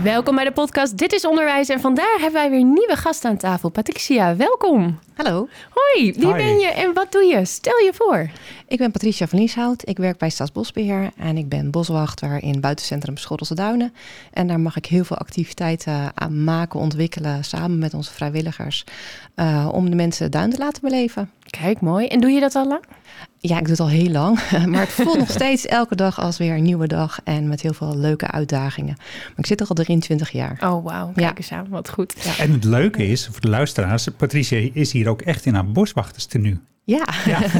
[0.00, 1.68] Welkom bij de podcast Dit is Onderwijs.
[1.68, 3.68] En vandaag hebben wij weer nieuwe gasten aan tafel.
[3.68, 4.98] Patricia, welkom.
[5.14, 6.32] Hallo, Hoi, wie Hi.
[6.32, 7.44] ben je en wat doe je?
[7.44, 8.30] Stel je voor.
[8.68, 9.88] ik ben Patricia van Lieshout.
[9.88, 13.92] Ik werk bij Staatsbosbeheer en ik ben boswachter in buitencentrum Schotelse Duinen.
[14.32, 18.84] En daar mag ik heel veel activiteiten aan maken, ontwikkelen samen met onze vrijwilligers
[19.34, 21.30] eh, om de mensen de duin te laten beleven.
[21.60, 22.06] Kijk, mooi.
[22.06, 22.84] En doe je dat al lang?
[23.38, 26.38] Ja, ik doe het al heel lang, maar het voelt nog steeds elke dag als
[26.38, 28.94] weer een nieuwe dag en met heel veel leuke uitdagingen.
[28.96, 30.58] Maar ik zit er al 23 jaar.
[30.64, 31.12] Oh, wauw.
[31.14, 31.66] Kijk eens aan.
[31.68, 32.36] Wat goed.
[32.38, 36.60] En het leuke is, voor de luisteraars, Patricia is hier ook echt in haar boswachterstenu.
[36.84, 37.04] Ja,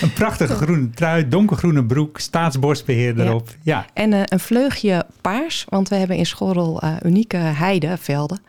[0.00, 3.24] Een prachtige groene trui, donkergroene broek, staatsbosbeheer Ja.
[3.24, 3.48] erop.
[3.62, 8.40] Ja, En eh, een vleugje paars, want we hebben in Schorrel eh, unieke heidevelden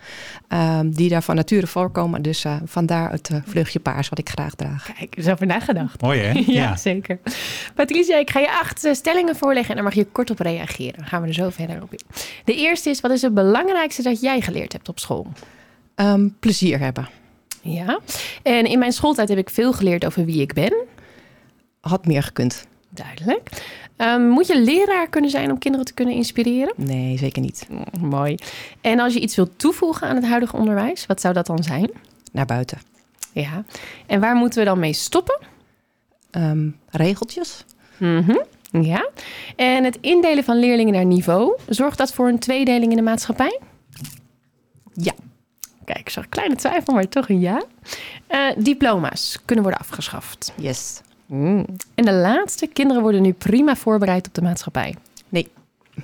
[0.47, 2.21] ehm, die daar van nature voorkomen.
[2.21, 4.93] Dus eh, vandaar het eh, vleugje paars wat ik graag draag.
[4.97, 6.01] Kijk, eens over nagedacht.
[6.01, 6.43] mooi hè?
[6.53, 7.19] Ja, zeker.
[7.75, 10.93] Patricia, ik ga je acht stellingen voorleggen en daar mag je kort op reageren.
[10.97, 11.99] Dan gaan we er zo verder op in.
[12.45, 15.27] De eerste is, wat is het belangrijkste dat jij geleerd hebt op school?
[15.95, 17.07] Ehm, plezier hebben.
[17.63, 17.99] Ja.
[18.41, 20.73] En in mijn schooltijd heb ik veel geleerd over wie ik ben.
[21.79, 22.67] Had meer gekund.
[22.89, 23.49] Duidelijk.
[23.95, 26.73] Ehm, moet je leraar kunnen zijn om kinderen te kunnen inspireren?
[26.77, 27.67] Nee, zeker niet.
[27.69, 28.35] Mm, mooi.
[28.81, 31.91] En als je iets wilt toevoegen aan het huidige onderwijs, wat zou dat dan zijn?
[32.31, 32.77] Naar buiten.
[33.31, 33.63] Ja.
[34.05, 35.39] En waar moeten we dan mee stoppen?
[36.31, 37.65] Ehm, regeltjes.
[37.97, 38.37] Mhm.
[38.81, 39.09] Ja.
[39.55, 43.59] En het indelen van leerlingen naar niveau, zorgt dat voor een tweedeling in de maatschappij?
[44.93, 45.13] Ja.
[45.85, 47.63] Kijk, ik zag een kleine twijfel, maar toch een ja.
[48.27, 50.53] Eh, diploma's kunnen worden afgeschaft.
[50.55, 51.01] Yes.
[51.25, 51.65] Mm.
[51.95, 54.95] En de laatste, kinderen worden nu prima voorbereid op de maatschappij.
[55.29, 55.47] Nee.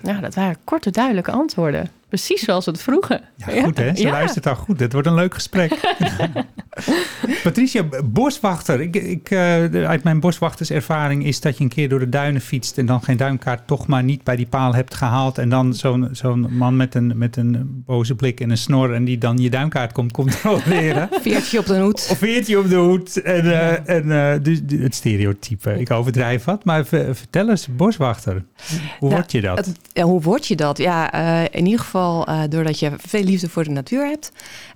[0.02, 1.92] Nou, dat waren korte, duidelijke antwoorden.
[2.10, 3.22] Precies zoals we het vroegen.
[3.36, 3.96] Ja, goed hè?
[3.96, 4.12] Ze Ja.
[4.12, 4.80] luistert al goed.
[4.80, 5.80] Het wordt een leuk gesprek.
[7.44, 8.82] Patricia, boswachter.
[8.82, 9.40] Ik, ik, eh,
[9.88, 12.78] uit mijn boswachterservaring is dat je een keer door de duinen fietst...
[12.78, 15.38] en dan geen duinkaart toch maar niet bij die paal hebt gehaald...
[15.38, 18.94] en dan zo'n zo'n man met een, met een boze blik en een snor...
[18.94, 21.10] en die dan je duinkaart komt controleren.
[21.22, 22.08] Veertje op de hoed.
[22.12, 23.22] Of veertje op de hoed.
[23.22, 25.80] En, eh, en eh, dus, het stereotype.
[25.80, 26.66] Ik overdrijf wat.
[26.66, 28.34] Maar ver- vertel eens, boswachter.
[29.00, 29.58] Hoe Nou, word je dat?
[29.66, 30.78] Het- ja, hoe word je dat?
[30.78, 34.32] Ja, eh, in ieder geval eh, doordat je veel liefde voor de natuur hebt.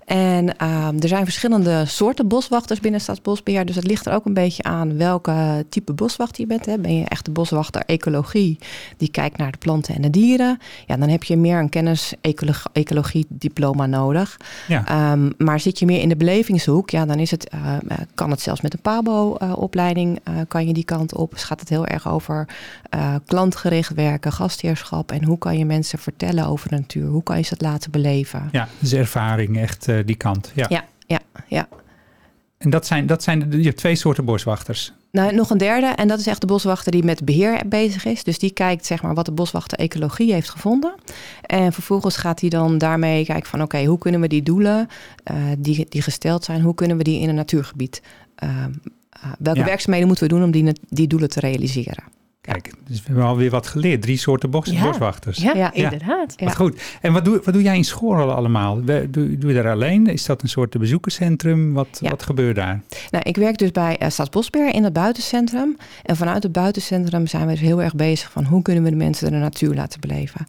[0.06, 3.66] En ehm, er zijn verschillende soorten boswachters binnen Staatsbosbeheer.
[3.66, 6.66] Dus het ligt er ook een beetje aan welke type boswachter je bent.
[6.66, 6.78] Hè.
[6.78, 8.60] Ben je echt de boswachter ecologie,
[8.98, 10.60] die kijkt naar de planten en de dieren.
[10.88, 14.38] Ja, dan heb je meer een kennis ecologie, ecologie diploma nodig.
[14.68, 14.88] ja.
[14.88, 18.32] Ehm, maar zit je meer in de belevingshoek, ja, dan is het, eh, eh, kan
[18.32, 21.32] het zelfs met een PABO-opleiding, eh, kan je die kant op.
[21.32, 22.48] Dus gaat het heel erg over
[23.26, 27.08] klantgericht werken, gastheerschap en hoe kan je mensen vertellen over de natuur?
[27.08, 28.50] Hoe kan je ze het laten beleven?
[28.52, 30.52] ja, dus ervaring, echt die kant.
[30.56, 30.66] Ja.
[30.70, 31.68] Ja, ja, ja.
[32.58, 34.94] En dat zijn, dat zijn je hebt twee soorten boswachters.
[35.12, 38.24] Nou, nog een derde, en dat is echt de boswachter die met beheer bezig is.
[38.24, 40.96] Dus die kijkt zeg maar, wat de boswachter ecologie heeft gevonden.
[41.42, 43.62] En vervolgens gaat hij dan daarmee kijken van...
[43.62, 44.88] oké, hoe kunnen we die doelen
[45.24, 46.62] eh, die, die gesteld zijn...
[46.62, 48.02] hoe kunnen we die in een natuurgebied...
[48.36, 48.70] eh, eh,
[49.40, 49.66] welke Ja.
[49.66, 52.04] werkzaamheden moeten we doen om die, die doelen te realiseren?
[52.52, 54.02] Kijk, dus we hebben alweer wat geleerd.
[54.02, 54.84] Drie soorten bos, Ja.
[54.84, 55.38] boswachters.
[55.38, 55.74] Ja, Ja.
[55.74, 56.34] inderdaad.
[56.36, 56.46] Ja.
[56.46, 56.82] Wat goed.
[57.02, 58.84] En wat doe, wat doe jij in school allemaal?
[58.84, 60.08] We- Doe, doe je daar alleen?
[60.08, 61.74] Is dat een soort bezoekerscentrum?
[61.74, 62.10] Wat, Ja.
[62.10, 62.82] wat gebeurt daar?
[63.10, 65.78] Nou, ik werk dus bij uh, Staatsbosbeheer in het buitencentrum.
[66.04, 68.96] En vanuit het buitencentrum zijn we dus heel erg bezig van hoe kunnen we de
[68.96, 70.46] mensen de natuur laten beleven.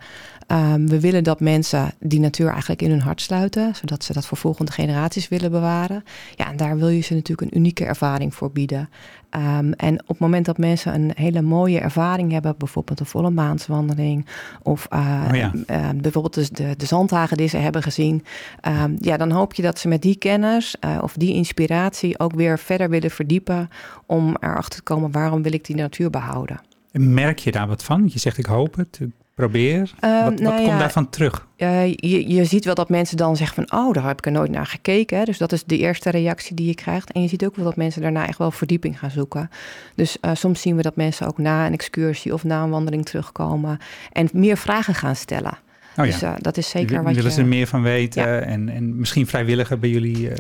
[0.46, 4.26] Ehm, we willen dat mensen die natuur eigenlijk in hun hart sluiten, zodat ze dat
[4.26, 6.04] voor volgende generaties willen bewaren.
[6.36, 8.88] Ja, en daar wil je ze natuurlijk een unieke ervaring voor bieden.
[9.30, 13.30] Ehm, en op het moment dat mensen een hele mooie ervaring hebben, bijvoorbeeld een volle
[13.30, 14.26] maanswandeling,
[14.62, 15.52] of eh, Oh ja.
[15.66, 18.24] eh, bijvoorbeeld de, de, de zandhagen die ze hebben gezien,
[18.60, 22.34] ehm, ja, dan hoop je dat ze met die kennis eh, of die inspiratie ook
[22.34, 23.70] weer verder willen verdiepen
[24.06, 26.60] om erachter te komen waarom wil ik die natuur behouden.
[26.90, 28.10] En merk je daar wat van?
[28.12, 29.90] Je zegt ik hoop het, ik probeer.
[30.00, 31.46] Ehm, wat wat nou komt daarvan terug?
[31.56, 34.32] Eh, je, je ziet wel dat mensen dan zeggen van, oh, daar heb ik er
[34.32, 35.18] nooit naar gekeken.
[35.18, 35.24] Hè.
[35.24, 37.12] Dus dat is de eerste reactie die je krijgt.
[37.12, 39.50] En je ziet ook wel dat mensen daarna echt wel verdieping gaan zoeken.
[39.94, 43.04] Dus eh, soms zien we dat mensen ook na een excursie of na een wandeling
[43.04, 43.78] terugkomen
[44.12, 45.58] en meer vragen gaan stellen.
[45.96, 47.30] Oh dus ja, eh, dat is zeker wat willen je...
[47.30, 48.38] ze er meer van weten Ja.
[48.38, 50.30] en, en misschien vrijwilliger bij jullie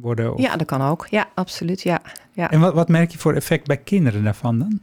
[0.00, 0.34] worden?
[0.34, 0.40] Of...
[0.40, 1.06] Ja, dat kan ook.
[1.10, 1.82] Ja, absoluut.
[1.82, 2.02] Ja.
[2.32, 2.50] ja.
[2.50, 4.80] En wat, wat merk je voor effect bij kinderen daarvan dan?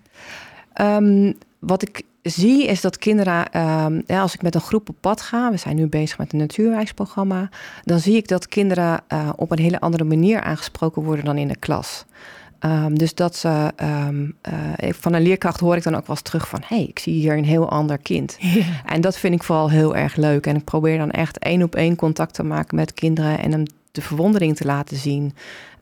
[0.74, 4.96] Ehm, wat ik zie is dat kinderen, ehm, ja, als ik met een groep op
[5.00, 7.50] pad ga, we zijn nu bezig met een natuurwijsprogramma,
[7.84, 11.48] dan zie ik dat kinderen uh, op een hele andere manier aangesproken worden dan in
[11.48, 12.06] de klas.
[12.66, 13.72] Um, dus dat ze,
[14.08, 16.86] um, uh, van een leerkracht hoor ik dan ook wel eens terug van, hé, hey,
[16.86, 18.38] ik zie hier een heel ander kind.
[18.86, 20.48] En dat vind ik vooral heel erg leuk.
[20.48, 23.64] En ik probeer dan echt één op één contact te maken met kinderen en hem
[23.92, 25.34] de verwondering te laten zien.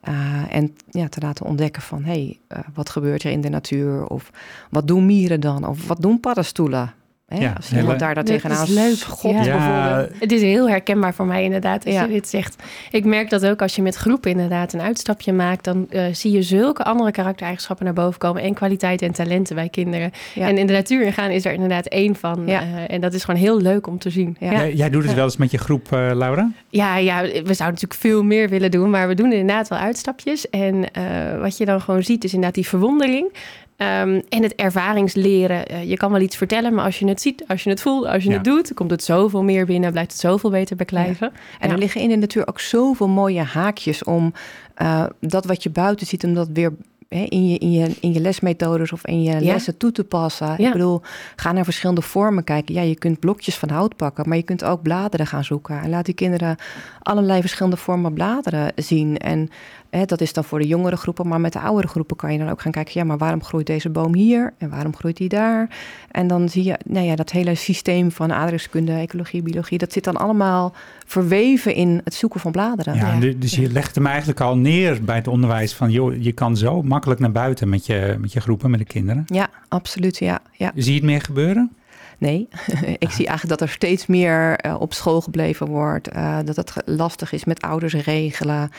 [0.08, 3.50] Uh, en ja, te laten ontdekken van, hé, hey, uh, wat gebeurt er in de
[3.50, 4.08] natuur?
[4.08, 4.32] Of
[4.70, 5.68] wat doen mieren dan?
[5.68, 6.94] Of wat doen paddenstoelen?
[7.30, 7.38] Hè?
[7.40, 8.96] Ja, als iemand daar dan tegenaan is leuk.
[8.96, 9.58] schopt Ja.
[9.58, 10.20] bijvoorbeeld.
[10.22, 12.04] Het is heel herkenbaar voor mij inderdaad als Ja.
[12.04, 12.64] je dit zegt.
[12.92, 15.64] Ik merk dat ook als je met groepen inderdaad een uitstapje maakt...
[15.64, 18.42] dan eh, zie je zulke andere karaktereigenschappen naar boven komen...
[18.42, 20.12] en kwaliteiten en talenten bij kinderen.
[20.36, 20.48] Ja.
[20.48, 22.44] En in de natuur ingaan is er inderdaad één van.
[22.46, 22.62] Ja.
[22.62, 24.36] eh, en dat is gewoon heel leuk om te zien.
[24.40, 24.52] Ja.
[24.52, 26.52] Ja, Jij, jij doet het wel eens met je groep, eh, Laura?
[26.70, 28.90] ja, ja, we zouden natuurlijk veel meer willen doen...
[28.90, 30.50] maar we doen inderdaad wel uitstapjes.
[30.50, 31.04] En eh,
[31.42, 33.32] wat je dan gewoon ziet is inderdaad die verwondering...
[33.80, 35.66] Ehm, en het ervaringsleren.
[35.68, 38.06] Eh, je kan wel iets vertellen, maar als je het ziet, als je het voelt,
[38.06, 38.36] als je Ja.
[38.36, 41.32] het doet, komt het zoveel meer binnen, blijft het zoveel beter beklijven.
[41.60, 41.74] En Ja.
[41.74, 44.34] er liggen in de natuur ook zoveel mooie haakjes om
[44.76, 46.74] eh, dat wat je buiten ziet, om dat weer
[47.10, 49.40] hè, in, je, in, je, in je lesmethodes of in je Ja.
[49.40, 50.48] lessen toe te passen.
[50.58, 50.66] Ja.
[50.68, 51.02] Ik bedoel,
[51.36, 52.74] ga naar verschillende vormen kijken.
[52.76, 55.82] Ja, je kunt blokjes van hout pakken, maar je kunt ook bladeren gaan zoeken.
[55.82, 56.56] En laat die kinderen
[57.02, 59.18] allerlei verschillende vormen bladeren zien.
[59.18, 59.50] En
[59.90, 62.40] hè, dat is dan voor de jongere groepen, maar met de oudere groepen kan je
[62.40, 62.94] dan ook gaan kijken.
[62.96, 65.78] Ja, maar waarom groeit deze boom hier en waarom groeit die daar?
[66.12, 70.04] En dan zie je, nou ja, dat hele systeem van aardrijkskunde, ecologie, biologie, dat zit
[70.04, 70.74] dan allemaal
[71.10, 72.96] verweven in het zoeken van bladeren.
[72.96, 73.20] Ja, Ja.
[73.20, 75.92] du- dus je legt hem eigenlijk al neer bij het onderwijs van...
[75.92, 79.24] joh, je kan zo makkelijk naar buiten met je, met je groepen, met de kinderen.
[79.28, 80.18] Ja, absoluut.
[80.18, 80.72] Ja, ja.
[80.76, 81.72] Zie je het meer gebeuren?
[82.18, 82.48] Nee,
[83.06, 86.08] ik zie eigenlijk dat er steeds meer eh, op school gebleven wordt.
[86.08, 88.70] eh, dat het lastig is met ouders regelen.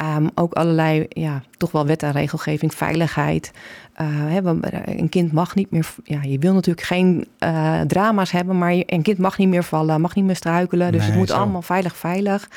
[0.00, 3.50] Ehm, ook allerlei, ja, toch wel wet en regelgeving, veiligheid.
[4.02, 8.58] Hè, want een kind mag niet meer, ja, je wil natuurlijk geen eh, drama's hebben,
[8.58, 10.92] maar je- een kind mag niet meer vallen, mag niet meer struikelen.
[10.92, 11.36] Dus Nee, het moet zo.
[11.36, 12.48] allemaal veilig, veilig.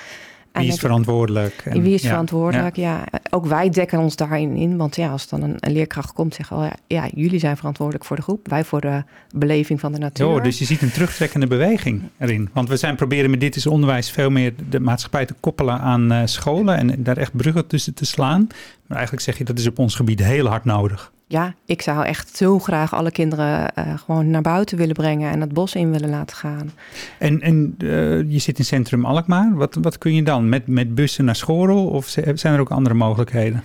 [0.54, 1.62] Wie is verantwoordelijk?
[1.66, 2.76] En- wie is ja, verantwoordelijk?
[2.76, 3.04] Ja.
[3.30, 4.78] ook wij dekken ons daarin in.
[4.78, 8.06] Want ja, als dan een, een leerkracht komt, zeggen we, ja, ja, jullie zijn verantwoordelijk
[8.06, 8.50] voor de groep.
[8.50, 9.04] Wij voor de
[9.36, 10.28] beleving van de natuur.
[10.28, 12.50] Oh, dus je ziet een terugtrekkende beweging erin.
[12.54, 16.12] Want we zijn proberen met dit is onderwijs veel meer de maatschappij te koppelen aan
[16.12, 18.48] eh, scholen en daar echt bruggen tussen te slaan.
[18.88, 21.12] Maar eigenlijk zeg je dat is op ons gebied heel hard nodig.
[21.28, 25.42] Ja, ik zou echt zo graag alle kinderen eh, gewoon naar buiten willen brengen en
[25.42, 26.72] het bos in willen laten gaan.
[27.20, 29.56] En, en eh, je zit in centrum Alkmaar.
[29.56, 30.50] Wat, wat kun je dan?
[30.50, 33.64] Met, met bussen naar Schorel of zijn er ook andere mogelijkheden?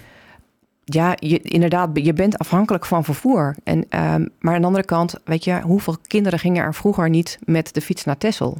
[0.84, 3.56] Ja, je, inderdaad, je bent afhankelijk van vervoer.
[3.64, 7.38] En, ehm, maar aan de andere kant, weet je, hoeveel kinderen gingen er vroeger niet
[7.44, 8.58] met de fiets naar Texel?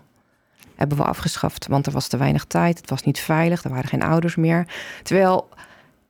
[0.75, 3.89] Hebben we afgeschaft, want er was te weinig tijd, het was niet veilig, er waren
[3.89, 4.67] geen ouders meer.
[5.03, 5.49] Terwijl,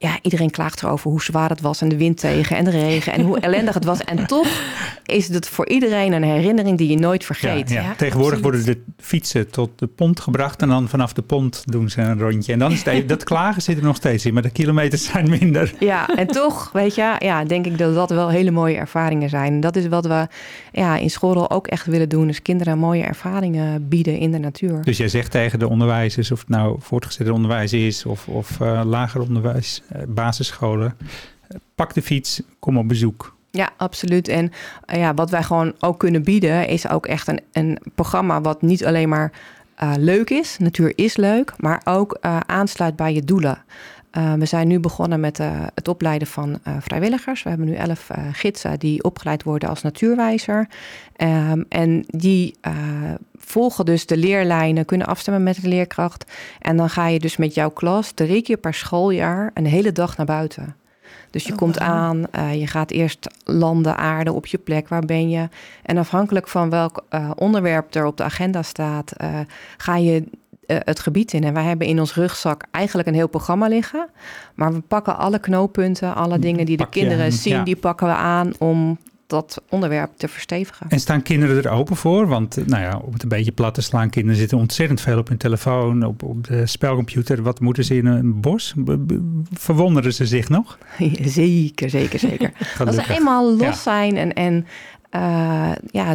[0.01, 3.13] ja, iedereen klaagt erover hoe zwaar het was en de wind tegen en de regen
[3.13, 4.01] en hoe ellendig het was.
[4.01, 4.49] En toch
[5.07, 7.71] is het voor iedereen een herinnering die je nooit vergeet.
[7.71, 7.83] Ja, ja.
[7.83, 11.89] Ja, Tegenwoordig worden de fietsen tot de pont gebracht en dan vanaf de pont doen
[11.89, 12.53] ze een rondje.
[12.53, 15.31] En dan is het dat klagen zit er nog steeds in, maar de kilometers zijn
[15.31, 15.75] minder.
[15.79, 19.53] Ja, en toch, weet je, ja, denk ik dat dat wel hele mooie ervaringen zijn.
[19.53, 20.27] En Dat is wat we
[20.79, 22.27] ja, in school ook echt willen doen.
[22.27, 24.83] Dus kinderen mooie ervaringen bieden in de natuur.
[24.83, 28.83] Dus jij zegt tegen de onderwijzers, of het nou voortgezet onderwijs is of, of eh,
[28.85, 30.97] lager onderwijs, eh, basisscholen,
[31.75, 33.37] pak de fiets, kom op bezoek.
[33.51, 34.29] Ja, absoluut.
[34.29, 34.53] En
[34.85, 38.63] eh, ja, wat wij gewoon ook kunnen bieden, is ook echt een, een programma wat
[38.63, 39.33] niet alleen maar
[39.97, 40.57] leuk is.
[40.59, 43.65] Natuur is leuk, maar ook aansluit bij je doelen.
[44.11, 47.43] Eh, we zijn nu begonnen met eh, het opleiden van eh, vrijwilligers.
[47.43, 50.69] We hebben nu elf gidsen die opgeleid worden als natuurwijzer.
[51.17, 52.55] Ehm, en die
[53.37, 56.33] volgen dus de leerlijnen, kunnen afstemmen met de leerkracht.
[56.61, 60.17] En dan ga je dus met jouw klas drie keer per schooljaar een hele dag
[60.17, 60.77] naar buiten.
[61.31, 65.31] Dus je Oh, komt aan, je gaat eerst landen, aarde op je plek, waar ben
[65.31, 65.49] je?
[65.83, 67.05] En afhankelijk van welk
[67.35, 69.13] onderwerp er op de agenda staat,
[69.77, 70.25] ga je
[70.75, 71.45] het gebied in.
[71.45, 74.09] En wij hebben in ons rugzak eigenlijk een heel programma liggen.
[74.55, 77.63] Maar we pakken alle knooppunten, alle dingen die de Pak kinderen zien, ja.
[77.65, 80.87] die pakken we aan om dat onderwerp te verstevigen.
[80.89, 82.27] En staan kinderen er open voor?
[82.27, 85.19] Want eh, nou ja, om het een beetje plat te slaan, kinderen zitten ontzettend veel
[85.19, 87.43] op hun telefoon, op, op de spelcomputer.
[87.43, 88.75] Wat moeten ze in een bos?
[89.53, 90.79] Verwonderen ze zich nog?
[91.23, 92.53] zeker, zeker, zeker.
[92.87, 93.73] Als ze eenmaal los Ja.
[93.73, 94.67] zijn en, en
[95.11, 96.15] eh, ja,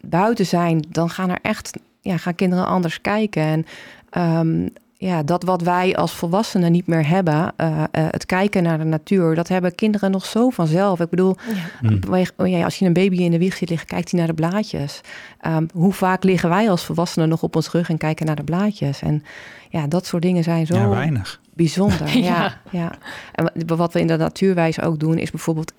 [0.00, 3.42] buiten zijn, dan gaan er echt ja, gaan kinderen anders kijken.
[3.42, 3.66] En
[4.10, 8.78] ehm, ja, dat wat wij als volwassenen niet meer hebben, eh, eh, het kijken naar
[8.78, 11.00] de natuur, dat hebben kinderen nog zo vanzelf.
[11.00, 11.36] Ik bedoel,
[11.82, 11.88] Ja.
[11.88, 12.22] Hm.
[12.36, 14.34] oh ja, als je een baby in de wieg ziet liggen, kijkt hij naar de
[14.34, 15.00] blaadjes.
[15.40, 18.44] Ehm, hoe vaak liggen wij als volwassenen nog op ons rug en kijken naar de
[18.44, 19.02] blaadjes?
[19.02, 19.22] En
[19.68, 21.40] ja, dat soort dingen zijn zo Ja, weinig.
[21.54, 22.16] bijzonder.
[22.16, 22.22] Ja.
[22.24, 22.54] ja.
[22.70, 22.92] Ja,
[23.32, 25.72] En wa- wat we in de natuurwijs ook doen, is bijvoorbeeld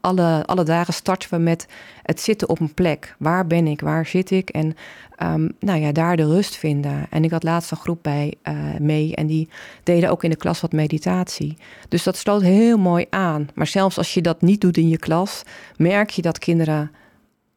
[0.00, 1.66] alle, alle dagen starten we met
[2.02, 3.14] het zitten op een plek.
[3.18, 3.80] Waar ben ik?
[3.80, 4.50] Waar zit ik?
[4.50, 4.74] En
[5.22, 7.06] um, nou ja, daar de rust vinden.
[7.10, 9.48] En ik had laatst een groep bij uh, mee en die
[9.82, 11.56] deden ook in de klas wat meditatie.
[11.88, 13.48] Dus dat sloot heel mooi aan.
[13.54, 15.42] Maar zelfs als je dat niet doet in je klas,
[15.76, 16.90] merk je dat kinderen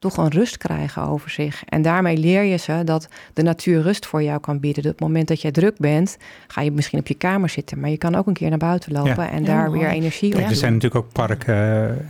[0.02, 1.64] toch een rust krijgen over zich.
[1.66, 4.84] En daarmee leer je ze dat de natuur rust voor jou kan bieden.
[4.84, 6.18] op het moment dat jij druk bent,
[6.48, 7.80] ga je misschien op je kamer zitten.
[7.80, 10.40] Maar je kan ook een keer naar buiten lopen en daar weer energie op.
[10.40, 11.46] Er zijn natuurlijk ook parken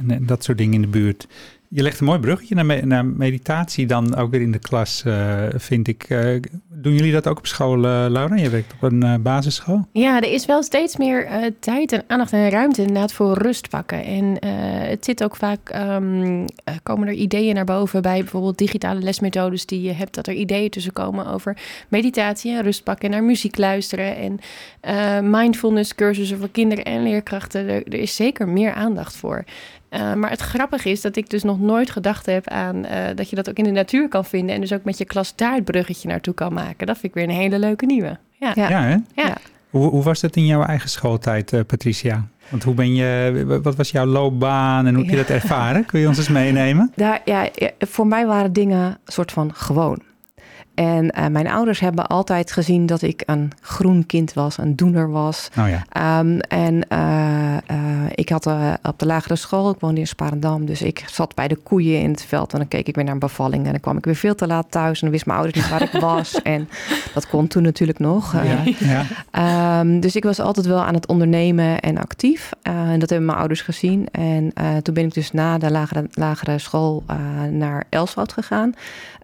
[0.07, 1.27] en dat soort dingen in de buurt.
[1.73, 5.43] Je legt een mooi bruggetje naar, naar meditatie dan ook weer in de klas, uh,
[5.55, 6.09] vind ik.
[6.09, 8.35] Uh, doen jullie dat ook op school, uh, Laura?
[8.35, 9.87] Je werkt op een basisschool.
[9.91, 14.03] Ja, er is wel steeds meer tijd en aandacht en ruimte inderdaad voor rust pakken.
[14.03, 14.45] En
[14.87, 16.45] het zit ook vaak, um,
[16.83, 20.15] komen er ideeën naar boven bij bijvoorbeeld digitale lesmethodes die je hebt.
[20.15, 24.39] Dat er ideeën tussen komen over meditatie en rust pakken en naar muziek luisteren.
[24.81, 27.67] En mindfulness cursussen voor kinderen en leerkrachten.
[27.67, 29.43] Er, er is zeker meer aandacht voor.
[29.93, 33.29] Uh, maar het grappige is dat ik dus nog nooit gedacht heb aan uh, dat
[33.29, 34.55] je dat ook in de natuur kan vinden.
[34.55, 36.87] En dus ook met je klas daar het bruggetje naartoe kan maken.
[36.87, 38.17] Dat vind ik weer een hele leuke nieuwe.
[38.31, 38.69] Ja, ja.
[38.69, 38.97] ja, hè?
[39.21, 39.37] ja.
[39.69, 42.27] Hoe, hoe, was dat in jouw eigen schooltijd, uh, Patricia?
[42.49, 45.85] Want hoe ben je, wat was jouw loopbaan en hoe heb je dat ervaren?
[45.85, 46.91] Kun je ons eens meenemen?
[46.95, 50.01] Daar, ja, voor mij waren dingen soort van gewoon.
[50.81, 55.11] En uh, mijn ouders hebben altijd gezien dat ik een groen kind was, een doener
[55.11, 55.49] was.
[55.59, 56.19] Oh ja.
[56.19, 58.45] Um, en uh, uh, ik had
[58.83, 62.11] op de lagere school, ik woonde in Sparendam, dus ik zat bij de koeien in
[62.11, 62.53] het veld.
[62.53, 64.47] En dan keek ik weer naar een bevalling en dan kwam ik weer veel te
[64.47, 64.93] laat thuis.
[64.93, 66.41] En dan wist mijn ouders niet waar ik was.
[66.41, 66.69] En
[67.13, 68.33] dat kon toen natuurlijk nog.
[68.33, 69.79] Ja, ja.
[69.79, 72.51] Um, dus ik was altijd wel aan het ondernemen en actief.
[72.61, 74.07] en dat hebben mijn ouders gezien.
[74.11, 77.03] En toen ben ik dus na de lagere, lagere school
[77.49, 78.73] naar Elswoud gegaan.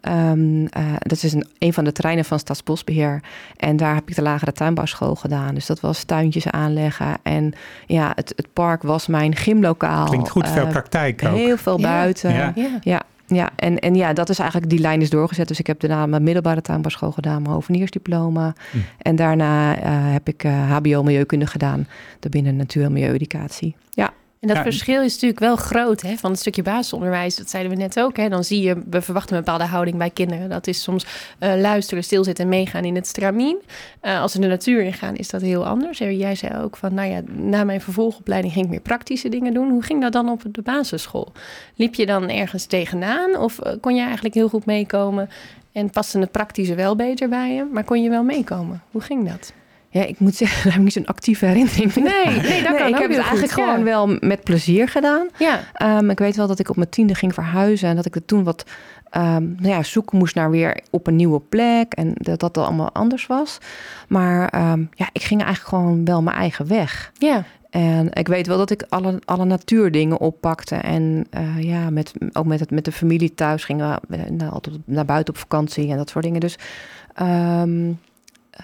[0.08, 3.22] Um, dat is een een, van de terreinen van Stadsbosbeheer.
[3.56, 5.54] En daar heb ik de lagere tuinbouwschool gedaan.
[5.54, 7.16] Dus dat was tuintjes aanleggen.
[7.22, 7.52] En
[7.86, 10.06] ja, het, het park was mijn gymlokaal.
[10.06, 11.36] Klinkt goed, veel uh, praktijk ook.
[11.36, 12.32] Heel veel buiten.
[12.34, 12.52] Ja.
[12.82, 13.02] ja.
[13.26, 13.50] ja.
[13.56, 15.48] en, en ja, dat is eigenlijk, die lijn is doorgezet.
[15.48, 18.54] Dus ik heb daarna mijn middelbare tuinbouwschool gedaan, mijn hoveniersdiploma.
[18.70, 18.78] Hm.
[18.98, 21.86] En daarna uh, heb ik uh, HBO Milieukunde gedaan,
[22.20, 23.76] daarbinnen natuur- en milieueducatie.
[23.90, 24.10] Ja.
[24.40, 27.36] En dat verschil is natuurlijk wel groot hè, van het stukje basisonderwijs.
[27.36, 28.16] Dat zeiden we net ook.
[28.16, 28.28] Hè.
[28.28, 30.48] Dan zie je, we verwachten een bepaalde houding bij kinderen.
[30.48, 33.58] Dat is soms uh, luisteren, stilzitten en meegaan in het stramien.
[34.02, 35.98] Uh, als ze de natuur ingaan, is dat heel anders.
[35.98, 39.70] Jij zei ook van, nou ja, na mijn vervolgopleiding ging ik meer praktische dingen doen.
[39.70, 41.32] Hoe ging dat dan op de basisschool?
[41.74, 43.36] Liep je dan ergens tegenaan?
[43.36, 45.28] Of uh, kon je eigenlijk heel goed meekomen?
[45.72, 47.64] En paste het praktische wel beter bij je?
[47.72, 48.82] Maar kon je wel meekomen?
[48.90, 49.52] Hoe ging dat?
[49.90, 51.94] Ja, ik moet zeggen, daar heb ik niet zo'n actieve herinnering.
[51.94, 55.26] Nee, nee, dat kan ik heb het eigenlijk gewoon wel met plezier gedaan.
[55.38, 55.60] Ja.
[55.98, 58.24] Um, ik weet wel dat ik op mijn tiende ging verhuizen en dat ik er
[58.24, 58.64] toen wat
[59.16, 62.92] um, nou ja, zoeken moest naar weer op een nieuwe plek en dat dat allemaal
[62.92, 63.58] anders was.
[64.08, 67.12] Maar um, ja, ik ging eigenlijk gewoon wel mijn eigen weg.
[67.18, 67.44] Ja.
[67.70, 70.74] En ik weet wel dat ik alle, alle natuurdingen oppakte.
[70.74, 74.76] En uh, ja, met, ook met, het, met de familie thuis gingen we uh, altijd
[74.84, 76.40] naar buiten op vakantie en dat soort dingen.
[76.40, 76.58] Dus
[77.22, 77.98] um,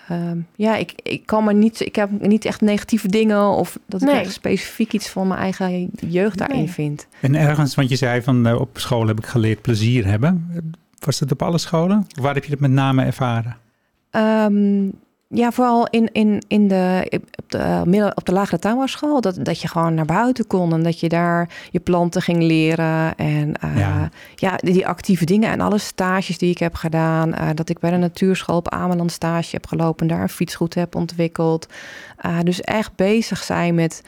[0.09, 4.03] Ehm, ja, ik, ik kan maar niet, ik heb niet echt negatieve dingen of dat
[4.03, 7.07] ik echt specifiek iets van mijn eigen jeugd daarin vind.
[7.21, 10.53] En ergens, want je zei van uh, op school heb ik geleerd plezier hebben.
[10.99, 12.07] Was dat op alle scholen?
[12.21, 13.57] Waar heb je dat met name ervaren?
[14.11, 14.93] Um,
[15.35, 19.21] ja, vooral in, in, in de, op, de, middel, op de lagere tuinbouwschool.
[19.21, 23.15] Dat, dat je gewoon naar buiten kon en dat je daar je planten ging leren.
[23.17, 24.09] En uh, ja.
[24.35, 24.57] ja.
[24.57, 27.29] die actieve dingen en alle stages die ik heb gedaan.
[27.29, 30.07] Uh, dat ik bij de natuurschool op Ameland stage heb gelopen.
[30.07, 31.67] Daar een fietsgoed heb ontwikkeld.
[32.27, 34.03] Uh, dus echt bezig zijn met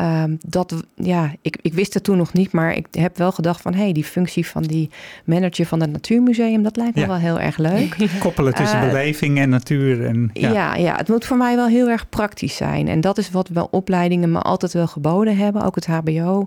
[0.00, 3.60] Um, dat, ja, ik, ik wist het toen nog niet, maar ik heb wel gedacht
[3.60, 3.74] van...
[3.74, 4.90] hé, hey, die functie van die
[5.24, 6.62] manager van het Natuurmuseum...
[6.62, 7.96] dat lijkt me wel heel erg leuk.
[8.18, 10.06] Koppelen tussen uh, beleving en natuur.
[10.06, 10.52] En, ja.
[10.52, 10.74] ja.
[10.74, 12.88] Ja, het moet voor mij wel heel erg praktisch zijn.
[12.88, 16.46] En dat is wat wel opleidingen me altijd wel geboden hebben, ook het hbo.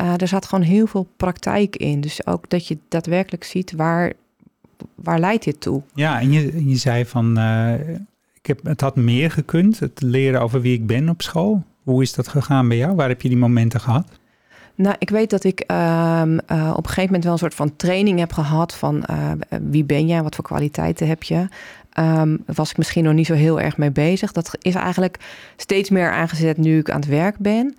[0.00, 2.00] Uh, er zat gewoon heel veel praktijk in.
[2.00, 4.12] Dus ook dat je daadwerkelijk ziet waar,
[4.94, 5.82] waar leidt dit toe.
[5.94, 7.38] Ja, en je, je zei van...
[7.38, 7.72] Uh,
[8.42, 11.62] ik heb, het had meer gekund, het leren over wie ik ben op school.
[11.90, 12.94] Hoe is dat gegaan bij jou?
[12.94, 14.06] Waar heb je die momenten gehad?
[14.74, 17.76] Nou, ik weet dat ik uh, uh, op een gegeven moment wel een soort van
[17.76, 19.30] training heb gehad van uh,
[19.62, 21.48] wie ben jij, wat voor kwaliteiten heb je.
[21.98, 24.32] Um, was ik misschien nog niet zo heel erg mee bezig.
[24.32, 25.16] Dat is eigenlijk
[25.56, 27.74] steeds meer aangezet nu ik aan het werk ben.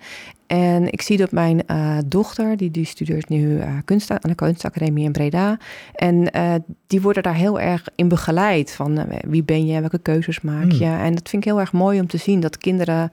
[0.46, 4.34] En ik zie dat mijn uh, dochter, die, die studeert nu uh, kunst aan de
[4.34, 5.58] kunstacademie in Breda.
[5.94, 6.54] En uh,
[6.86, 8.72] die worden daar heel erg in begeleid.
[8.72, 10.84] Van wie ben je, welke keuzes maak je.
[10.84, 11.00] Hmm.
[11.00, 13.12] En dat vind ik heel erg mooi om te zien dat kinderen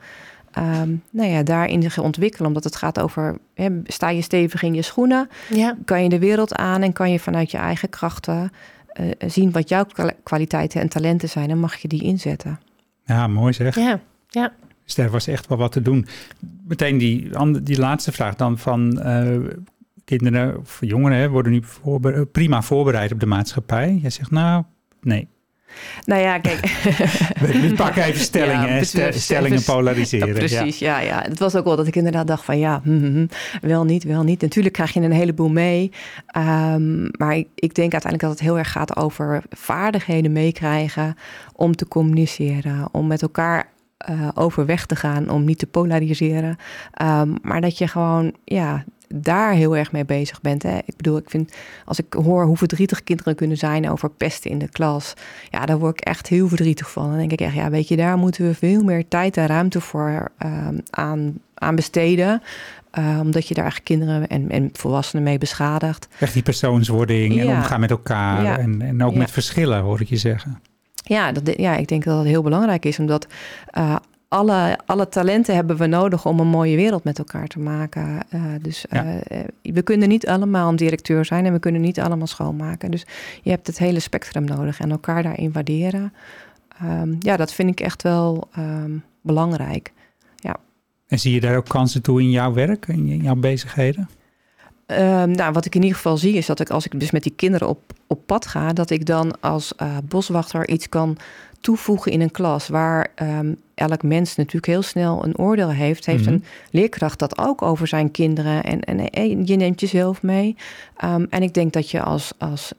[0.58, 2.48] um, nou ja, daarin zich ontwikkelen.
[2.48, 5.30] Omdat het gaat over, hè, sta je stevig in je schoenen?
[5.50, 5.78] Ja.
[5.86, 8.52] Kan je de wereld aan en kan je vanuit je eigen krachten
[9.00, 9.86] uh, zien wat jouw
[10.24, 12.60] kwaliteiten en talenten zijn en mag je die inzetten.
[13.06, 13.76] Ja, mooi zeg.
[13.76, 14.54] Ja, ja.
[14.86, 16.08] Dus daar was echt wel wat te doen.
[16.68, 17.30] Meteen die,
[17.64, 19.38] die laatste vraag dan van eh,
[20.06, 24.00] kinderen of jongeren hè, worden nu voorbe- prima voorbereid op de maatschappij.
[24.02, 24.64] Jij zegt nou,
[25.02, 25.28] nee.
[26.06, 26.60] Nou ja, kijk.
[27.40, 30.28] We, pakken even stellingen, Ja, stellingen polariseren.
[30.28, 31.00] Ja, precies, ja.
[31.00, 33.26] ja, Het was ook wel dat ik inderdaad dacht van ja, hm, hm, hm,
[33.62, 34.42] wel niet, wel niet.
[34.42, 35.92] Natuurlijk krijg je een heleboel mee.
[36.28, 41.16] Ehm, maar ik, ik denk uiteindelijk dat het heel erg gaat over vaardigheden meekrijgen
[41.56, 46.58] om te communiceren, om met elkaar eh, overweg te gaan, om niet te polariseren.
[46.94, 48.84] Ehm, maar dat je gewoon, ja,
[49.16, 50.64] daar heel erg mee bezig bent.
[50.64, 50.78] Hè.
[50.86, 51.54] Ik bedoel, ik vind,
[51.86, 55.14] als ik hoor hoe verdrietig kinderen kunnen zijn over pesten in de klas,
[55.50, 57.08] ja, daar word ik echt heel verdrietig van.
[57.10, 59.82] Dan denk ik echt, ja, weet je, daar moeten we veel meer tijd en ruimte
[59.82, 62.42] voor ehm, aan, aan besteden.
[62.92, 66.08] Eh, omdat je daar echt kinderen en, en volwassenen mee beschadigt.
[66.20, 68.44] Echt die persoonswording en omgaan met elkaar.
[68.44, 68.58] Ja.
[68.58, 69.18] En, en ook Ja.
[69.18, 70.62] met verschillen, hoor ik je zeggen.
[71.04, 73.28] Ja, dat, ja, ik denk dat dat heel belangrijk is, omdat
[73.68, 73.96] eh,
[74.30, 78.20] alle, alle talenten hebben we nodig om een mooie wereld met elkaar te maken.
[78.30, 79.20] Eh, dus Ja.
[79.20, 82.92] eh, we kunnen niet allemaal een directeur zijn en we kunnen niet allemaal schoonmaken.
[82.92, 83.06] Dus
[83.42, 86.14] je hebt het hele spectrum nodig en elkaar daarin waarderen.
[86.80, 89.92] Ehm, ja, dat vind ik echt wel ehm, belangrijk.
[91.08, 94.10] En zie je daar ook kansen toe in jouw werk, in jouw bezigheden?
[94.90, 97.24] Ehm, nou, wat ik in ieder geval zie is dat ik als ik dus met
[97.24, 101.18] die kinderen op, op pad ga, dat ik dan als eh, boswachter iets kan
[101.62, 106.06] toevoegen in een klas waar ehm, elk mens natuurlijk heel snel een oordeel heeft.
[106.06, 106.34] Heeft Mhm.
[106.34, 110.56] een leerkracht dat ook over zijn kinderen en, en, en je neemt jezelf mee.
[110.98, 112.72] Ehm, en ik denk dat je als, als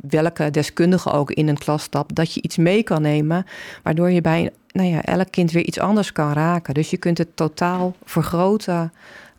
[0.00, 3.46] welke deskundige ook in een klas stapt, dat je iets mee kan nemen,
[3.82, 6.74] waardoor je bij nou ja, elk kind weer iets anders kan raken.
[6.74, 8.92] Dus je kunt het totaal vergroten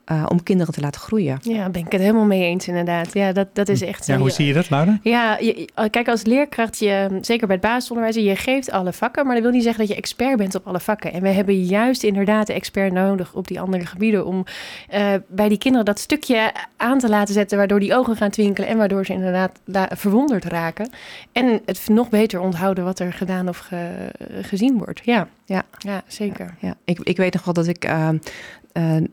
[0.10, 1.38] eh, om kinderen te laten groeien.
[1.42, 3.14] Ja, ben ik het helemaal mee eens inderdaad.
[3.14, 4.12] Ja, dat, dat is echt zo.
[4.12, 5.00] Ja, hoe zie je dat, Laura?
[5.04, 9.34] Ja, je- kijk, als leerkracht, je, zeker bij het basisonderwijs, je geeft alle vakken, maar
[9.36, 11.14] dat wil niet zeggen dat je expert bent op alle vakken.
[11.14, 14.44] En we hebben juist inderdaad de expert nodig op die andere gebieden om
[14.90, 18.70] eh, bij die kinderen dat stukje aan te laten zetten, waardoor die ogen gaan twinkelen
[18.70, 19.60] en waardoor ze inderdaad
[19.96, 20.90] verwonderd raken.
[21.32, 24.12] En het nog beter onthouden wat er gedaan of ge-
[24.42, 25.02] gezien wordt.
[25.04, 25.64] Ja, Ja.
[25.78, 26.56] ja zeker.
[26.60, 28.20] Ja, ik, ik weet nog wel dat ik ehm, eh,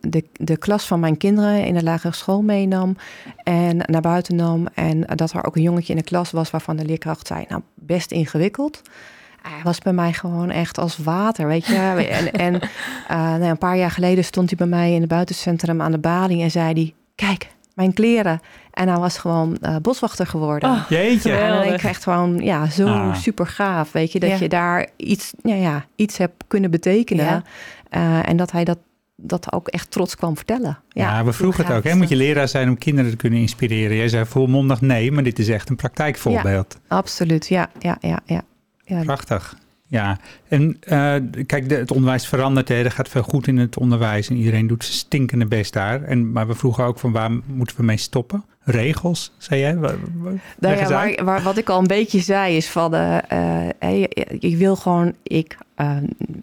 [0.00, 2.96] de, de klas van mijn kinderen in de lagere school meenam
[3.42, 4.66] en naar buiten nam.
[4.74, 7.62] En dat er ook een jongetje in de klas was waarvan de leerkracht zei, nou
[7.74, 8.82] best ingewikkeld.
[9.42, 11.74] Hij was bij mij gewoon echt als water, weet je.
[12.10, 12.60] En, en
[13.08, 15.98] eh, nou, een paar jaar geleden stond hij bij mij in het buitencentrum aan de
[15.98, 18.40] balie en zei hij, kijk, mijn kleren.
[18.70, 20.70] En hij was gewoon eh, boswachter geworden.
[20.70, 21.32] Oh, Jeetje.
[21.36, 23.14] En dan denk ik echt gewoon, ja, zo Ah.
[23.14, 23.92] super gaaf.
[23.92, 24.36] Weet je, dat Ja.
[24.38, 27.24] je daar iets, ja, ja, iets hebt kunnen betekenen.
[27.24, 27.42] Ja.
[27.88, 28.78] Eh, en dat hij dat,
[29.16, 30.78] dat ook echt trots kwam vertellen.
[30.88, 31.84] Ja, we vroegen het ook.
[31.84, 31.94] Hè?
[31.94, 33.96] Moet je leraar zijn om kinderen te kunnen inspireren?
[33.96, 36.78] Jij zei volmondig nee, maar dit is echt een praktijkvoorbeeld.
[36.88, 38.42] Absoluut, ja, ja, ja, ja.
[38.84, 39.02] ja.
[39.02, 39.56] Prachtig.
[39.88, 40.18] Ja,
[40.48, 41.14] en eh,
[41.46, 42.68] kijk, de, het onderwijs verandert.
[42.68, 42.74] Hè.
[42.74, 46.02] Er gaat veel goed in het onderwijs en iedereen doet zijn stinkende best daar.
[46.02, 48.44] En, maar we vroegen ook van waar moeten we mee stoppen?
[48.60, 49.72] Regels, zei jij?
[49.72, 49.94] Nou
[50.24, 50.88] eens ja, uit.
[50.88, 53.18] waar, waar- wat ik al een beetje zei is van, eh,
[53.78, 55.96] eh, je, je wil gewoon ik, eh,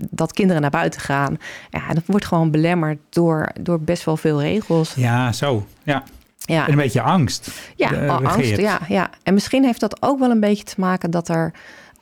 [0.10, 1.38] dat kinderen naar buiten gaan.
[1.70, 4.94] Ja, dat wordt gewoon belemmerd door, door best wel veel regels.
[4.94, 5.66] Ja, zo.
[5.84, 6.04] Ja.
[6.46, 7.52] Ja, En een beetje angst.
[7.76, 8.58] Ja, angst.
[8.58, 9.10] Ja, ja.
[9.24, 11.54] En misschien heeft dat ook wel een beetje te maken dat er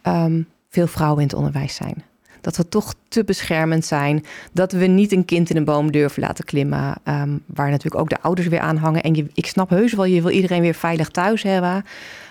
[0.02, 0.42] ehm,
[0.72, 2.04] veel vrouwen in het onderwijs zijn.
[2.42, 4.26] Dat we toch te beschermend zijn.
[4.52, 6.96] Dat we niet een kind in een boom durven laten klimmen.
[7.04, 9.04] ehm, waar natuurlijk ook de ouders weer aan hangen.
[9.04, 11.86] En je, ik snap heus wel, je wil iedereen weer veilig thuis hebben.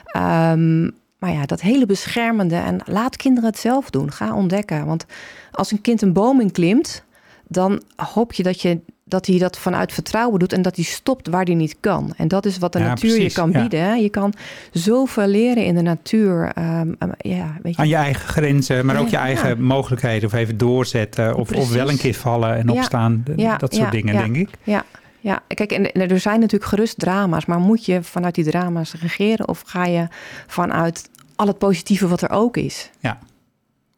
[0.04, 0.82] Ehm,
[1.18, 2.56] maar ja, dat hele beschermende.
[2.56, 4.12] En laat kinderen het zelf doen.
[4.12, 4.86] Ga ontdekken.
[4.86, 5.06] Want
[5.50, 7.04] als een kind een boom in klimt,
[7.46, 11.28] dan hoop je dat, je dat hij dat vanuit vertrouwen doet en dat hij stopt
[11.28, 12.12] waar hij niet kan.
[12.16, 13.60] En dat is wat de Ja, natuur precies, je kan ja.
[13.60, 13.80] bieden.
[13.82, 13.92] hè.
[13.94, 14.32] Je kan
[14.72, 16.52] zoveel leren in de natuur.
[16.54, 17.80] Ehm, ja, weet je.
[17.82, 19.54] Aan je eigen grenzen, maar ook je Ja, eigen ja.
[19.58, 20.28] mogelijkheden.
[20.28, 21.34] Of even doorzetten.
[21.34, 23.24] Of, of wel een keer vallen en Ja, opstaan.
[23.36, 24.20] ja, dat soort ja, dingen, ja.
[24.22, 24.48] denk ik.
[24.62, 24.84] Ja,
[25.20, 25.42] ja.
[25.48, 29.62] kijk, en, er zijn natuurlijk gerust drama's, maar moet je vanuit die drama's regeren of
[29.66, 30.06] ga je
[30.46, 32.90] vanuit al het positieve wat er ook is?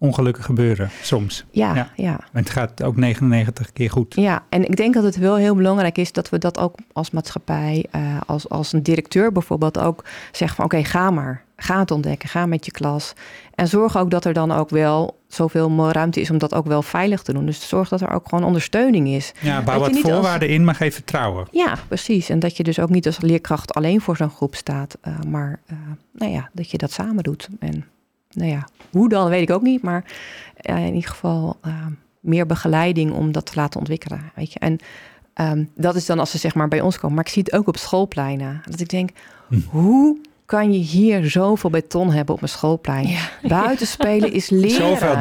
[0.03, 1.45] Ongelukken gebeuren, soms.
[1.51, 1.75] Ja, Ja.
[1.75, 1.89] ja.
[2.05, 2.13] ja.
[2.33, 4.15] En het gaat ook 99 keer goed.
[4.49, 7.87] en ik denk dat het wel heel belangrijk is dat we dat ook als maatschappij,
[7.91, 11.43] eh, als, als een directeur bijvoorbeeld ook zeggen van oké, ga maar.
[11.57, 13.13] Ga het ontdekken, ga met je klas.
[13.55, 16.83] En zorg ook dat er dan ook wel zoveel ruimte is om dat ook wel
[16.83, 17.47] veilig te doen.
[17.47, 19.33] Dus zorg dat er ook gewoon ondersteuning is.
[19.41, 21.47] Ja, bouw wat als- voorwaarden in, maar geef vertrouwen.
[21.51, 22.29] Ja, precies.
[22.29, 25.61] En dat je dus ook niet als leerkracht alleen voor zo'n groep staat, eh, maar
[25.67, 25.77] eh,
[26.13, 27.49] nou ja, dat je dat samen doet.
[27.61, 27.85] En
[28.33, 30.05] nou ja, hoe dan weet ik ook niet, maar
[30.57, 31.87] eh, in ieder geval eh,
[32.21, 34.21] meer begeleiding om dat te laten ontwikkelen.
[34.35, 34.59] Weet je.
[34.59, 34.79] En
[35.35, 37.17] ehm, dat is dan als ze zeg maar bij ons komen.
[37.17, 38.63] Maar ik zie het ook op schoolpleinen.
[38.71, 39.11] Dat ik denk,
[39.49, 39.61] Hm.
[39.69, 40.19] hoe
[40.53, 43.07] kan je hier zoveel beton hebben op een schoolplein?
[43.09, 43.19] Ja.
[43.49, 44.71] Buiten spelen is leren.
[44.71, 45.15] Zoveel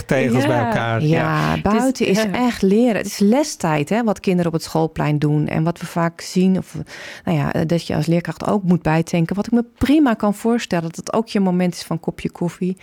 [0.00, 0.48] 30-30 tegels Ja.
[0.48, 1.02] bij elkaar.
[1.02, 2.32] Ja, buiten is, ja.
[2.32, 2.96] echt leren.
[2.96, 5.46] Het is lestijd, hè, wat kinderen op het schoolplein doen.
[5.46, 6.76] En wat we vaak zien, of
[7.24, 9.36] nou ja, dat je als leerkracht ook moet bijtanken.
[9.36, 12.76] Wat ik me prima kan voorstellen, dat het ook je moment is van kopje koffie.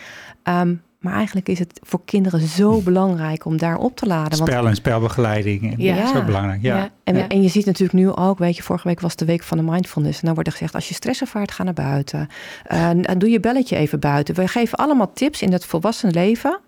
[0.44, 4.38] Ehm, maar eigenlijk is het voor kinderen zo belangrijk om daar op te laden.
[4.38, 5.74] Want Spel en spelbelgeleiding.
[5.74, 5.96] En Ja.
[5.96, 6.62] Dat is zo belangrijk.
[6.62, 6.78] Ja.
[6.78, 6.90] Ja.
[7.04, 7.28] en, Ja.
[7.28, 9.64] en je ziet natuurlijk nu ook, weet je, vorige week was de week van de
[9.64, 10.20] mindfulness.
[10.20, 12.28] En dan wordt er gezegd, als je stress ervaart, ga naar buiten.
[12.64, 14.36] Eh, doe je belletje even buiten.
[14.36, 16.60] We geven allemaal tips in het volwassen leven,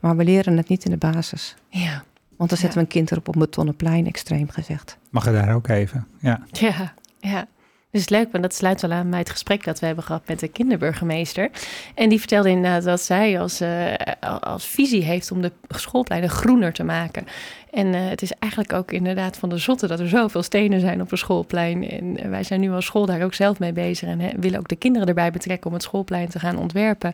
[0.00, 1.56] maar we leren het niet in de basis.
[1.68, 2.02] Ja.
[2.36, 4.98] Want dan zetten we een kind erop op een betonnen plein, extreem gezegd.
[5.10, 6.06] Mag er daar ook even.
[6.20, 6.40] Ja.
[6.50, 7.46] Ja, ja.
[7.90, 10.40] Dus leuk, want dat sluit wel aan bij het gesprek dat we hebben gehad met
[10.40, 11.50] de kinderburgemeester.
[11.94, 13.94] En die vertelde inderdaad dat zij als, eh,
[14.40, 17.26] als visie heeft om de schoolpleinen groener te maken.
[17.70, 21.00] En eh, het is eigenlijk ook inderdaad van de zotte dat er zoveel stenen zijn
[21.00, 21.90] op een schoolplein.
[21.90, 24.58] En eh, wij zijn nu als school daar ook zelf mee bezig en hè, willen
[24.58, 27.12] ook de kinderen erbij betrekken om het schoolplein te gaan ontwerpen.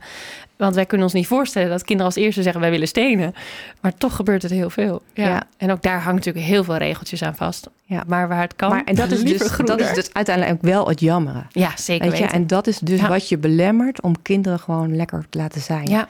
[0.57, 3.35] Want wij kunnen ons niet voorstellen dat kinderen als eerste zeggen wij willen stenen.
[3.81, 5.03] Maar toch gebeurt het heel veel.
[5.14, 5.27] Ja.
[5.29, 5.42] Ja.
[5.57, 7.69] En ook daar hangt natuurlijk heel veel regeltjes aan vast.
[7.85, 8.05] Ja.
[8.07, 10.88] Maar waar het kan, maar en dat is, dus, dat is dus uiteindelijk ook wel
[10.88, 11.42] het jammere.
[11.51, 12.23] Ja, zeker Weet je?
[12.23, 12.38] weten.
[12.38, 13.09] En dat is dus Ja.
[13.09, 15.87] wat je belemmert om kinderen gewoon lekker te laten zijn.
[15.87, 16.09] Ja,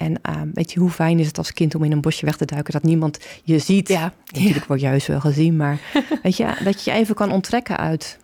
[0.00, 2.36] En ehm, weet je, hoe fijn is het als kind om in een bosje weg
[2.36, 3.88] te duiken, dat niemand je ziet.
[3.88, 5.78] ja, Natuurlijk word je juist wel gezien, maar
[6.22, 8.18] weet je, dat je je even kan onttrekken uit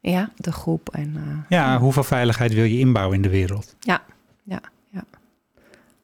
[0.00, 0.30] ja.
[0.36, 0.88] de groep.
[0.92, 3.76] En eh, ja, hoeveel veiligheid wil je inbouwen in de wereld?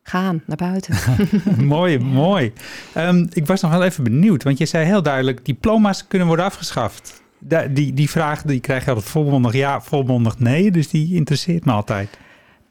[0.03, 0.95] gaan naar buiten.
[1.65, 2.53] mooi, mooi.
[2.93, 6.45] Ehm, ik was nog wel even benieuwd, want je zei heel duidelijk, diploma's kunnen worden
[6.45, 7.23] afgeschaft.
[7.39, 11.65] Da- die, die vraag die krijg je altijd volmondig ja, volmondig nee, dus die interesseert
[11.65, 12.19] me altijd.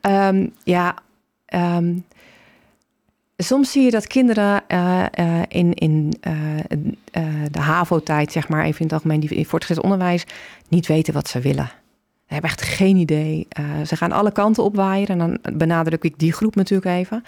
[0.01, 0.95] Ehm, ja,
[1.45, 1.93] ehm,
[3.37, 6.33] soms zie je dat kinderen eh, eh, in, in eh,
[7.51, 10.25] de HAVO-tijd, zeg maar, even in het algemeen, die in voortgezet onderwijs,
[10.67, 11.71] niet weten wat ze willen.
[12.25, 13.45] Hebben echt geen idee.
[13.49, 17.23] Eh, ze gaan alle kanten opwaaien en dan benadruk ik die groep natuurlijk even.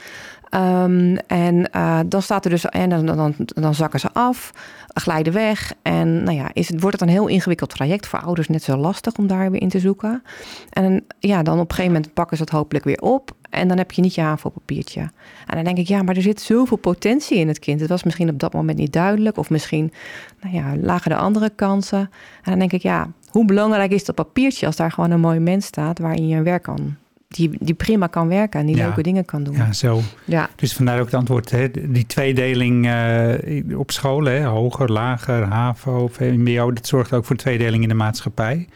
[0.50, 4.52] Ehm, en eh, dan staat er dus, en dan, dan, dan zakken ze af,
[4.94, 5.74] glijden weg.
[5.82, 8.78] En nou ja, is het, wordt het een heel ingewikkeld traject voor ouders net zo
[8.78, 10.24] lastig om daar weer in te zoeken.
[10.70, 13.36] En ja, dan op een gegeven moment pakken ze het hopelijk weer op.
[13.50, 15.02] En dan heb je niet je HAVO-papiertje.
[15.46, 17.80] En dan denk ik, ja, maar er zit zoveel potentie in het kind.
[17.80, 19.38] Het was misschien op dat moment niet duidelijk.
[19.38, 19.94] Of misschien
[20.42, 22.00] nou ja, lagen de andere kansen.
[22.00, 25.40] En dan denk ik, ja, hoe belangrijk is dat papiertje als daar gewoon een mooi
[25.40, 26.96] mens staat waarin je een werk kan.
[27.28, 28.86] Die, die prima kan werken en die Ja.
[28.86, 29.56] leuke dingen kan doen.
[29.56, 30.00] Ja, zo.
[30.26, 35.44] Ja, Dus vandaar ook het antwoord, hè, die tweedeling eh, op scholen, hè, hoger, lager,
[35.44, 38.68] HAVO, VMBO, dat zorgt ook voor tweedeling in de maatschappij.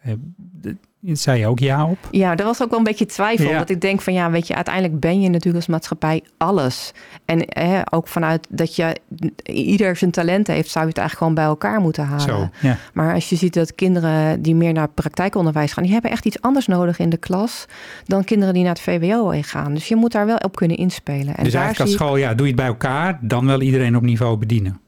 [0.00, 0.12] Eh,
[1.02, 1.98] zei je ook ja op?
[2.10, 3.50] Ja, er was ook wel een beetje twijfel.
[3.50, 3.58] Ja.
[3.58, 6.92] Dat ik denk van ja, weet je, uiteindelijk ben je natuurlijk als maatschappij alles.
[7.24, 7.46] En
[7.90, 8.96] ook vanuit dat je
[9.42, 12.20] ieder zijn talenten heeft, zou je het eigenlijk gewoon bij elkaar moeten halen.
[12.20, 12.76] Zo, ja.
[12.92, 16.40] Maar als je ziet dat kinderen die meer naar praktijkonderwijs gaan, die hebben echt iets
[16.40, 17.66] anders nodig in de klas
[18.04, 19.74] dan kinderen die naar het VWO gaan.
[19.74, 21.36] Dus je moet daar wel op kunnen inspelen.
[21.36, 23.96] En dus daar eigenlijk als school, ja, doe je het bij elkaar, dan wel iedereen
[23.96, 24.80] op niveau bedienen.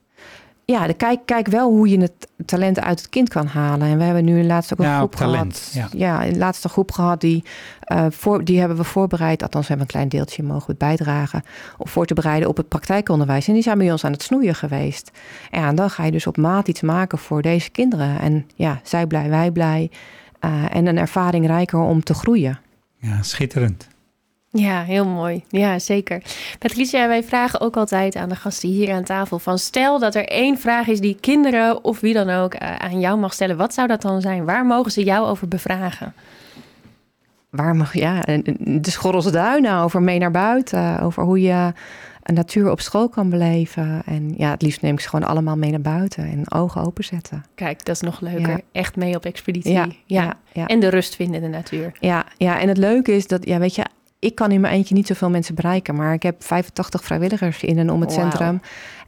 [0.70, 3.88] Ja, de, kijk, kijk wel hoe je het talent uit het kind kan halen.
[3.88, 5.92] En we hebben nu laatst ook een Ja, groep talent, gehad.
[5.92, 7.44] Ja, een laatste groep gehad die,
[7.80, 9.42] eh, voor, die hebben we voorbereid.
[9.42, 11.42] Althans, we hebben een klein deeltje mogen bijdragen.
[11.78, 13.48] Om voor te bereiden op het praktijkonderwijs.
[13.48, 15.10] En die zijn bij ons aan het snoeien geweest.
[15.50, 18.20] Ja, en dan ga je dus op maat iets maken voor deze kinderen.
[18.20, 19.90] En ja, zij blij, wij blij.
[20.38, 22.58] Eh, en een ervaring rijker om te groeien.
[22.98, 23.88] Ja, schitterend.
[24.52, 25.44] Ja, heel mooi.
[25.48, 26.22] Ja, zeker.
[26.58, 30.28] Patricia, wij vragen ook altijd aan de gasten hier aan tafel van stel dat er
[30.28, 33.56] één vraag is die kinderen of wie dan ook eh, aan jou mag stellen.
[33.56, 34.44] Wat zou dat dan zijn?
[34.44, 36.14] Waar mogen ze jou over bevragen?
[37.50, 38.20] Waar mag, ja,
[38.58, 41.00] de Schorrelse Duinen over mee naar buiten.
[41.00, 41.72] Over hoe je
[42.22, 44.02] een natuur op school kan beleven.
[44.06, 47.44] En ja, het liefst neem ik ze gewoon allemaal mee naar buiten en ogen openzetten.
[47.54, 48.50] Kijk, dat is nog leuker.
[48.50, 48.60] Ja.
[48.72, 49.72] Echt mee op expeditie.
[49.72, 50.66] Ja, ja, ja.
[50.66, 51.92] En de rust vinden in de natuur.
[52.00, 53.84] Ja, ja, en het leuke is dat, ja, weet je,
[54.20, 57.78] ik kan in mijn eentje niet zoveel mensen bereiken, maar ik heb 85 vrijwilligers in
[57.78, 58.60] en om het centrum.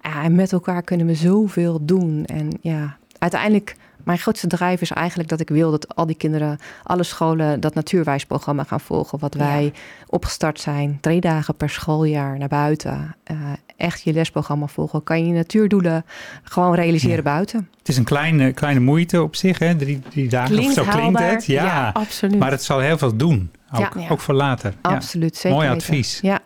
[0.03, 2.25] Ja, en met elkaar kunnen we zoveel doen.
[2.25, 6.59] En ja, uiteindelijk, mijn grootste drijf is eigenlijk dat ik wil dat al die kinderen,
[6.83, 9.19] alle scholen, dat natuurwijsprogramma gaan volgen.
[9.19, 9.73] Wat wij
[10.07, 13.17] opgestart zijn, drie dagen per schooljaar naar buiten.
[13.25, 13.37] Eh,
[13.77, 15.03] echt je lesprogramma volgen.
[15.03, 16.05] Kan je je natuurdoelen
[16.43, 17.23] gewoon realiseren Ja.
[17.23, 17.69] buiten.
[17.79, 19.77] Het is een kleine, kleine moeite op zich, hè?
[19.77, 21.31] Drie, drie dagen Klinkt of zo klinkt haalbaar.
[21.35, 21.47] het.
[21.47, 22.39] Ja, absoluut.
[22.39, 23.51] maar het zal heel veel doen.
[23.73, 24.75] Ook, ook voor later.
[24.83, 24.91] Ja.
[24.91, 25.83] Absoluut, zeker Mooi weten.
[25.89, 26.19] advies.
[26.23, 26.39] Ja,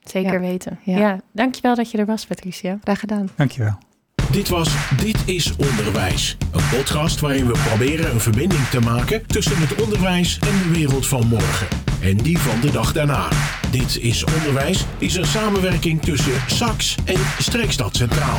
[0.00, 0.40] Zeker Ja.
[0.40, 0.78] weten.
[0.82, 0.98] Ja.
[0.98, 1.20] Ja.
[1.32, 2.78] dankjewel dat je er was, Patricia.
[2.82, 3.28] graag gedaan.
[3.36, 3.78] Dankjewel.
[4.30, 6.36] Dit was Dit is Onderwijs.
[6.52, 11.06] Een podcast waarin we proberen een verbinding te maken tussen het onderwijs en de wereld
[11.06, 11.66] van morgen.
[12.00, 13.28] En die van de dag daarna.
[13.70, 18.38] Dit is Onderwijs is een samenwerking tussen SAX en Streekstad Centraal.